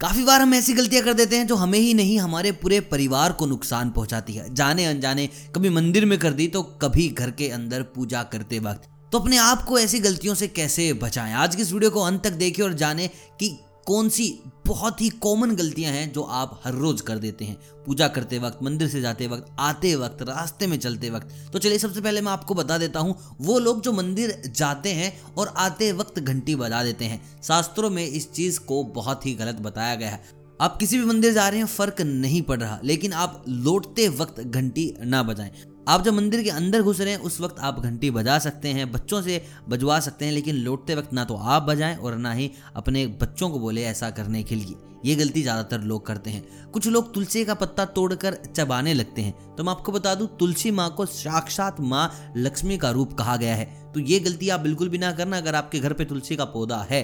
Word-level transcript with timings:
काफ़ी 0.00 0.24
बार 0.24 0.40
हम 0.40 0.54
ऐसी 0.54 0.72
गलतियाँ 0.72 1.04
कर 1.04 1.12
देते 1.12 1.36
हैं 1.36 1.46
जो 1.46 1.54
हमें 1.54 1.78
ही 1.78 1.92
नहीं, 1.94 2.18
हमारे 2.18 2.50
पूरे 2.52 2.80
परिवार 2.80 3.32
को 3.32 3.46
नुकसान 3.46 3.90
पहुंचाती 3.90 4.32
है। 4.32 4.54
जाने 4.54 4.84
अनजाने, 4.86 5.26
कभी 5.54 5.68
मंदिर 5.68 6.04
में 6.04 6.18
कर 6.18 6.32
दी 6.32 6.48
तो 6.48 6.62
कभी 6.62 7.08
घर 7.08 7.30
के 7.30 7.48
अंदर 7.48 7.82
पूजा 7.94 8.22
करते 8.22 8.58
वक्त। 8.58 8.88
तो 9.12 9.18
अपने 9.18 9.36
आप 9.36 9.62
को 9.62 9.78
ऐसी 9.78 9.98
गलतियों 9.98 10.34
से 10.34 10.48
कैसे 10.48 10.92
बचाएँ? 10.92 11.32
आज 11.34 11.54
की 11.56 11.62
इस 11.62 11.72
वीडियो 11.72 11.90
को 11.90 12.00
अंत 12.00 12.22
तक 12.24 12.32
देखिए 12.32 12.64
और 12.64 12.72
जाने 12.72 13.08
कि 13.40 13.48
कौन 13.86 14.08
सी 14.08 14.28
बहुत 14.66 15.00
ही 15.00 15.08
कॉमन 15.08 15.50
गलतियाँ 15.50 15.92
हैं 15.92 16.12
जो 16.12 16.22
आप 16.22 16.60
हर 16.64 16.72
रोज 16.72 17.00
कर 17.00 17.18
देते 17.18 17.44
हैं। 17.44 17.56
पूजा 17.84 18.08
करते 18.08 18.38
वक्त, 18.38 18.58
मंदिर 18.62 18.88
से 18.88 19.00
जाते 19.00 19.26
वक्त, 19.26 19.46
आते 19.58 19.94
वक्त, 19.94 20.22
रास्ते 20.22 20.66
में 20.66 20.78
चलते 20.78 21.10
वक्त। 21.10 21.28
तो 21.52 21.58
चलिए 21.58 21.78
सबसे 21.78 22.00
पहले 22.00 22.20
मैं 22.20 22.32
आपको 22.32 22.54
बता 22.54 22.78
देता 22.78 23.00
हूँ, 23.00 23.14
वो 23.40 23.58
लोग 23.58 23.80
जो 23.82 23.92
मंदिर 23.92 24.42
जाते 24.56 24.92
हैं 24.92 25.12
और 25.34 25.54
आते 25.56 25.92
वक्त 25.92 26.18
घंटी 26.18 26.56
बजा 26.56 26.82
देते 26.82 27.04
हैं। 27.04 27.42
शास्त्रों 27.42 27.90
में 27.90 28.06
इस 28.06 28.32
चीज़ 28.32 28.60
को 28.60 28.82
बहुत 28.84 29.26
ही 29.26 29.34
गलत 29.34 29.54
बताया 29.54 29.94
गया 29.94 30.10
है। 30.10 30.24
आप 30.60 30.76
किसी 30.76 30.98
भी 30.98 31.04
मंदिर 31.04 31.32
जा 31.32 31.48
रहे 31.48 31.58
हैं, 31.58 31.66
फ़र्क 31.66 32.00
नहीं 32.00 32.42
पड़ 32.42 32.60
रहा, 32.60 32.78
लेकिन 32.84 33.12
आप 33.12 33.44
लौटते 33.48 34.08
वक्त 34.08 34.40
घंटी 34.40 34.94
ना 35.00 35.22
बजाएँ। 35.22 35.75
आप 35.86 36.02
जब 36.02 36.14
मंदिर 36.14 36.42
के 36.42 36.50
अंदर 36.50 36.82
घुस 36.82 37.00
रहे 37.00 37.12
हैं, 37.12 37.18
उस 37.18 37.40
वक्त 37.40 37.58
आप 37.58 37.78
घंटी 37.80 38.10
बजा 38.10 38.38
सकते 38.38 38.68
हैं, 38.68 38.90
बच्चों 38.92 39.20
से 39.22 39.42
बजवा 39.68 39.98
सकते 40.00 40.24
हैं, 40.24 40.32
लेकिन 40.32 40.54
लौटते 40.54 40.94
वक्त 40.94 41.12
ना 41.12 41.24
तो 41.24 41.34
आप 41.34 41.62
बजाएँ 41.62 41.96
और 41.96 42.16
ना 42.16 42.32
ही 42.32 42.50
अपने 42.76 43.06
बच्चों 43.20 43.50
को 43.50 43.58
बोले 43.58 43.82
ऐसा 43.82 44.10
करने 44.10 44.42
के 44.42 44.54
लिए। 44.54 44.74
ये 45.04 45.14
गलती 45.14 45.42
ज़्यादातर 45.42 45.80
लोग 45.80 46.06
करते 46.06 46.30
हैं। 46.30 46.70
कुछ 46.70 46.86
लोग 46.86 47.12
तुलसी 47.14 47.44
का 47.44 47.54
पत्ता 47.54 47.84
तोड़कर 47.84 48.34
चबाने 48.46 48.94
लगते 48.94 49.22
हैं। 49.22 49.54
तो 49.56 49.64
मैं 49.64 49.72
आपको 49.72 49.92
बता 49.92 50.14
दूँ, 50.14 50.26
तुलसी 50.38 50.70
माँ 50.70 50.90
को 50.90 51.06
साक्षात 51.06 51.80
माँ 51.80 52.32
लक्ष्मी 52.36 52.78
का 52.78 52.90
रूप 52.90 53.12
कहा 53.12 53.36
गया 53.36 53.54
है। 53.54 53.92
तो 53.94 54.00
ये 54.00 54.18
गलती 54.20 54.48
आप 54.48 54.60
बिल्कुल 54.60 54.88
भी 54.88 54.98
ना 54.98 55.12
करना 55.12 55.36
अगर 55.36 55.54
आपके 55.54 55.80
घर 55.80 55.92
पे 55.92 56.04
तुलसी 56.04 56.36
का 56.36 56.44
पौधा 56.44 56.86
है। 56.90 57.02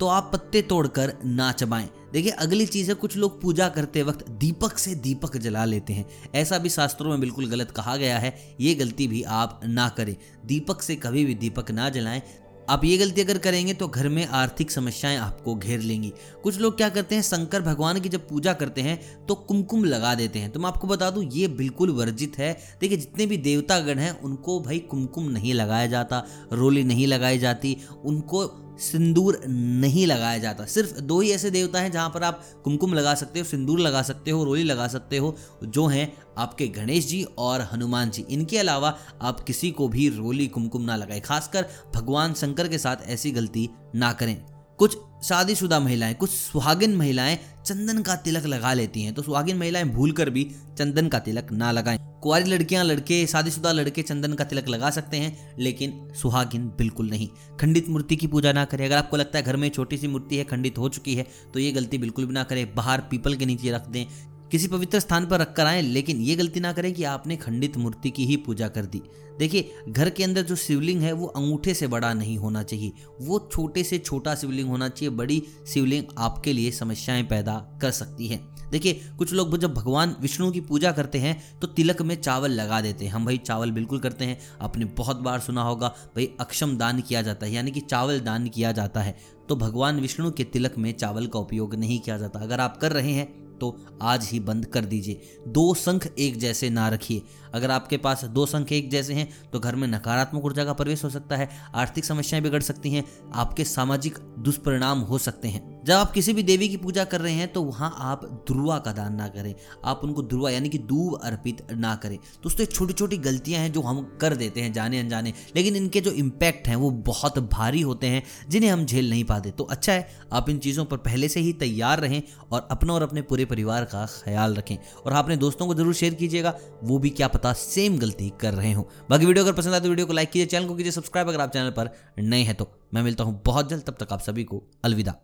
तो 0.00 0.06
आप 0.06 0.30
पत्ते 0.32 0.62
तोड़कर 0.62 1.12
ना 1.24 1.50
चबाएँ 1.52 1.88
देखिए, 2.12 2.30
अगली 2.30 2.66
चीज़ 2.66 2.88
है, 2.88 2.94
कुछ 2.94 3.16
लोग 3.16 3.40
पूजा 3.42 3.68
करते 3.68 4.02
वक्त 4.02 4.28
दीपक 4.30 4.78
से 4.78 4.94
दीपक 4.94 5.36
जला 5.36 5.64
लेते 5.64 5.92
हैं। 5.92 6.06
ऐसा 6.34 6.58
भी 6.58 6.68
शास्त्रों 6.68 7.10
में 7.10 7.20
बिल्कुल 7.20 7.48
गलत 7.50 7.70
कहा 7.70 7.96
गया 7.96 8.18
है, 8.18 8.56
ये 8.60 8.74
गलती 8.74 9.08
भी 9.08 9.22
आप 9.22 9.60
ना 9.64 9.88
करें। 9.88 10.16
दीपक 10.46 10.82
से 10.82 10.96
कभी 10.96 11.24
भी 11.24 11.34
दीपक 11.34 11.70
ना 11.70 11.88
जलाएँ। 11.88 12.22
आप 12.68 12.84
ये 12.84 12.96
गलती 12.98 13.20
अगर 13.20 13.38
करेंगे 13.38 13.72
तो 13.74 13.86
घर 13.88 14.08
में 14.08 14.26
आर्थिक 14.26 14.70
समस्याएँ 14.70 15.16
आपको 15.16 15.54
घेर 15.54 15.80
लेंगी। 15.80 16.12
कुछ 16.42 16.58
लोग 16.58 16.76
क्या 16.76 16.88
करते 16.88 17.14
हैं, 17.14 17.22
शंकर 17.22 17.60
भगवान 17.60 18.00
की 18.00 18.08
जब 18.08 18.28
पूजा 18.28 18.52
करते 18.52 18.80
हैं 18.80 19.26
तो 19.26 19.34
कुमकुम 19.34 19.84
लगा 19.84 20.14
देते 20.14 20.38
हैं। 20.38 20.50
तो 20.50 20.60
मैं 20.60 20.68
आपको 20.68 20.86
बता 20.86 21.10
दूँ, 21.10 21.24
ये 21.24 21.48
बिल्कुल 21.48 21.90
वर्जित 21.90 22.38
है। 22.38 22.52
देखिए, 22.80 22.98
जितने 22.98 23.26
भी 23.26 23.36
देवतागण 23.36 23.98
हैं, 23.98 24.20
उनको 24.20 24.60
भाई 24.60 24.78
कुमकुम 24.80 25.30
नहीं 25.30 25.54
लगाया 25.54 25.86
जाता, 25.86 26.24
रोली 26.52 26.84
नहीं 26.84 27.06
लगाई 27.06 27.38
जाती, 27.38 27.76
उनको 28.04 28.46
सिंदूर 28.80 29.40
नहीं 29.48 30.06
लगाया 30.06 30.38
जाता। 30.38 30.64
सिर्फ़ 30.64 31.00
दो 31.00 31.20
ही 31.20 31.30
ऐसे 31.30 31.50
देवता 31.50 31.80
हैं 31.80 31.90
जहाँ 31.92 32.10
पर 32.10 32.22
आप 32.22 32.42
कुमकुम 32.64 32.94
लगा 32.94 33.14
सकते 33.14 33.38
हो, 33.38 33.44
सिंदूर 33.44 33.80
लगा 33.80 34.02
सकते 34.02 34.30
हो, 34.30 34.44
रोली 34.44 34.62
लगा 34.62 34.88
सकते 34.88 35.18
हो, 35.18 35.34
जो 35.64 35.86
हैं 35.86 36.12
आपके 36.38 36.68
गणेश 36.68 37.06
जी 37.06 37.22
और 37.38 37.68
हनुमान 37.72 38.10
जी। 38.10 38.24
इनके 38.30 38.58
अलावा 38.58 38.96
आप 39.22 39.40
किसी 39.40 39.70
को 39.70 39.88
भी 39.88 40.08
रोली 40.08 40.46
कुमकुम 40.46 40.82
ना 40.82 40.96
लगाए, 40.96 41.20
खासकर 41.20 41.66
भगवान 41.94 42.34
शंकर 42.34 42.68
के 42.68 42.78
साथ 42.78 43.08
ऐसी 43.08 43.30
गलती 43.30 43.68
ना 43.94 44.12
करें। 44.12 44.36
कुछ 44.78 44.96
शादीशुदा 45.24 45.78
महिलाएँ, 45.80 46.14
कुछ 46.14 46.30
सुहागिन 46.30 46.96
महिलाएँ 46.96 47.38
चंदन 47.66 48.02
का 48.02 48.16
तिलक 48.16 48.46
लगा 48.46 48.72
लेती 48.72 49.02
हैं 49.02 49.14
तो 49.14 49.22
सुहागिन 49.22 49.56
महिलाएँ 49.56 49.84
भूलकर 49.84 50.30
भी 50.30 50.50
चंदन 50.78 51.08
का 51.08 51.18
तिलक 51.18 51.52
ना 51.52 51.70
लगाएँ। 51.72 51.98
कुआरी 52.24 52.44
लड़कियाँ, 52.44 52.84
लड़के, 52.84 53.26
शादीशुदा 53.26 53.72
लड़के 53.72 54.02
चंदन 54.02 54.32
का 54.32 54.44
तिलक 54.44 54.68
लगा 54.68 54.90
सकते 54.90 55.16
हैं, 55.16 55.56
लेकिन 55.58 56.12
सुहागिन 56.14 56.66
बिल्कुल 56.68 57.10
नहीं। 57.10 57.28
खंडित 57.60 57.88
मूर्ति 57.88 58.16
की 58.16 58.26
पूजा 58.26 58.52
ना 58.52 58.64
करें। 58.64 58.84
अगर 58.86 58.96
आपको 58.96 59.16
लगता 59.16 59.38
है 59.38 59.44
घर 59.44 59.56
में 59.56 59.68
छोटी 59.68 59.96
सी 59.96 60.08
मूर्ति 60.08 60.36
है, 60.36 60.44
खंडित 60.44 60.78
हो 60.78 60.88
चुकी 60.88 61.14
है 61.14 61.26
तो 61.54 61.58
ये 61.58 61.72
गलती 61.72 61.98
बिल्कुल 61.98 62.26
भी 62.26 62.32
ना 62.32 62.42
करें। 62.42 62.74
बाहर 62.74 63.00
पीपल 63.00 63.34
के 63.34 63.46
नीचे 63.46 63.70
रख 63.70 63.88
दें। 63.88 64.06
किसी 64.50 64.68
पवित्र 64.68 65.00
स्थान 65.00 65.26
पर 65.26 65.40
रखकर 65.40 65.66
आए, 65.66 65.82
लेकिन 65.82 66.20
ये 66.20 66.36
गलती 66.36 66.60
ना 66.60 66.72
करें 66.72 66.92
कि 66.94 67.04
आपने 67.04 67.36
खंडित 67.36 67.76
मूर्ति 67.76 68.10
की 68.10 68.24
ही 68.24 68.36
पूजा 68.36 68.68
कर 68.68 68.84
दी। 68.84 69.02
देखिए, 69.38 69.70
घर 69.88 70.10
के 70.10 70.24
अंदर 70.24 70.42
जो 70.42 70.56
शिवलिंग 70.56 71.02
है, 71.02 71.12
वो 71.12 71.26
अंगूठे 71.26 71.74
से 71.74 71.86
बड़ा 71.86 72.14
नहीं 72.14 72.38
होना 72.38 72.62
चाहिए। 72.62 72.92
वो 73.20 73.48
छोटे 73.52 73.84
से 73.84 73.98
छोटा 73.98 74.34
शिवलिंग 74.34 74.68
होना 74.68 74.88
चाहिए। 74.88 75.14
बड़ी 75.14 75.42
शिवलिंग 75.66 76.04
आपके 76.18 76.52
लिए 76.52 76.70
समस्याएँ 76.70 77.22
पैदा 77.22 77.78
कर 77.82 77.90
सकती 77.90 78.26
है। 78.26 78.53
देखिए, 78.74 79.00
कुछ 79.18 79.32
लोग 79.32 79.56
जब 79.58 79.74
भगवान 79.74 80.14
विष्णु 80.20 80.50
की 80.50 80.60
पूजा 80.60 80.90
करते 80.92 81.18
हैं 81.18 81.58
तो 81.60 81.66
तिलक 81.66 82.00
में 82.02 82.14
चावल 82.22 82.50
लगा 82.50 82.80
देते 82.80 83.04
हैं। 83.04 83.12
हम 83.12 83.24
भाई 83.24 83.38
चावल 83.38 83.70
बिल्कुल 83.70 83.98
करते 83.98 84.24
हैं। 84.24 84.38
आपने 84.60 84.84
बहुत 84.98 85.16
बार 85.16 85.40
सुना 85.40 85.62
होगा, 85.62 85.88
भाई 85.88 86.28
अक्षम 86.40 86.76
दान 86.76 87.00
किया 87.00 87.22
जाता 87.22 87.46
है, 87.46 87.52
यानी 87.52 87.70
कि 87.70 87.80
चावल 87.80 88.20
दान 88.20 88.48
किया 88.48 88.72
जाता 88.72 89.00
है। 89.00 89.16
तो 89.48 89.56
भगवान 89.56 90.00
विष्णु 90.00 90.30
के 90.30 90.44
तिलक 90.44 90.78
में 90.78 90.92
चावल 90.92 91.26
का 91.26 91.38
उपयोग 91.38 91.74
नहीं 91.74 91.98
किया 92.00 92.18
जाता। 92.18 92.40
अगर 92.40 92.60
आप 92.60 92.76
कर 92.76 92.92
रहे 92.92 93.12
हैं 93.12 93.58
तो 93.58 93.76
आज 94.02 94.28
ही 94.28 94.40
बंद 94.40 94.66
कर 94.66 94.84
दीजिए। 94.84 95.38
दो 95.48 95.74
संख 95.74 96.06
एक 96.18 96.38
जैसे 96.38 96.70
ना 96.70 96.88
रखिए। 96.88 97.22
अगर 97.54 97.70
आपके 97.70 97.96
पास 97.96 98.24
दो 98.24 98.46
संख 98.46 98.72
एक 98.72 98.90
जैसे 98.90 99.14
हैं 99.14 99.28
तो 99.50 99.60
घर 99.60 99.76
में 99.76 99.86
नकारात्मक 99.88 100.44
ऊर्जा 100.44 100.64
का 100.64 100.72
प्रवेश 100.72 101.04
हो 101.04 101.10
सकता 101.10 101.36
है, 101.36 101.48
आर्थिक 101.74 102.04
समस्याएँ 102.04 102.42
बिगड़ 102.42 102.62
सकती 102.62 102.90
हैं, 102.90 103.04
आपके 103.34 103.64
सामाजिक 103.66 104.18
दुष्परिणाम 104.38 105.00
हो 105.00 105.18
सकते 105.18 105.48
हैं। 105.48 105.73
जब 105.84 105.92
आप 105.94 106.12
किसी 106.12 106.32
भी 106.32 106.42
देवी 106.42 106.68
की 106.68 106.76
पूजा 106.76 107.04
कर 107.04 107.20
रहे 107.20 107.32
हैं 107.34 107.46
तो 107.52 107.62
वहाँ 107.62 107.92
आप 108.02 108.24
ध्रुआ 108.48 108.78
का 108.78 108.92
दान 108.92 109.14
ना 109.14 109.26
करें। 109.28 109.54
आप 109.84 110.00
उनको 110.04 110.22
ध्रुआ 110.24 110.50
यानी 110.50 110.68
कि 110.68 110.78
दूब 110.80 111.18
अर्पित 111.24 111.60
ना 111.72 111.94
करें। 111.96 112.16
दोस्तों 112.42 112.64
छोटी 112.66 112.92
छोटी 112.94 113.16
गलतियाँ 113.18 113.60
हैं 113.60 113.72
जो 113.72 113.80
हम 113.82 114.00
कर 114.20 114.34
देते 114.36 114.60
हैं 114.60 114.72
जाने 114.72 115.00
अनजाने 115.00 115.32
लेकिन 115.56 115.76
इनके 115.76 116.00
जो 116.00 116.10
इम्पैक्ट 116.12 116.68
हैं, 116.68 116.76
वो 116.76 116.90
बहुत 116.90 117.38
भारी 117.50 117.80
होते 117.82 118.06
हैं, 118.06 118.22
जिन्हें 118.48 118.70
हम 118.70 118.84
झेल 118.86 119.10
नहीं 119.10 119.24
पाते। 119.24 119.50
तो 119.50 119.64
अच्छा 119.66 119.92
है, 119.92 120.08
आप 120.32 120.48
इन 120.50 120.58
चीज़ों 120.58 120.84
पर 120.84 120.96
पहले 120.98 121.28
से 121.28 121.40
ही 121.40 121.52
तैयार 121.54 122.00
रहें 122.00 122.22
और 122.52 122.66
अपना 122.70 122.92
और 122.92 123.02
अपने 123.02 123.22
पूरे 123.22 123.44
परिवार 123.44 123.84
का 123.84 124.06
ख्याल 124.14 124.54
रखें। 124.54 124.76
और 124.96 125.12
आप 125.12 125.24
अपने 125.24 125.36
दोस्तों 125.36 125.66
को 125.66 125.74
ज़रूर 125.74 125.94
शेयर 125.94 126.14
कीजिएगा, 126.14 126.54
वो 126.82 126.98
भी 126.98 127.10
क्या 127.10 127.28
पता 127.28 127.52
सेम 127.54 127.98
गलती 127.98 128.32
कर 128.40 128.54
रहे 128.54 128.72
हो। 128.72 128.88
बाकी 129.10 129.26
वीडियो 129.26 129.44
अगर 129.44 129.52
पसंद 129.52 129.74
आए 129.74 129.80
तो 129.80 129.88
वीडियो 129.88 130.06
को 130.06 130.12
लाइक 130.12 130.30
कीजिए, 130.30 130.46
चैनल 130.46 130.68
को 130.68 130.74
कीजिए 130.74 130.92
सब्सक्राइब 130.92 131.28
अगर 131.28 131.40
आप 131.40 131.52
चैनल 131.52 131.70
पर 131.72 131.90
नए 132.20 132.42
हैं 132.42 132.54
तो 132.54 132.70
मैं 132.94 133.02
मिलता 133.02 133.24
हूँ 133.24 133.40
बहुत 133.46 133.70
जल्द, 133.70 133.82
तब 133.82 133.96
तक 134.00 134.12
आप 134.12 134.20
सभी 134.22 134.44
को 134.44 134.62
अलविदा। 134.84 135.14